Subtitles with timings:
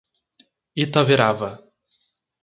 [0.83, 1.51] Itaverava